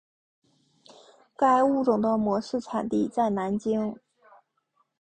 [1.37, 3.95] 该物种的模式产地在南京。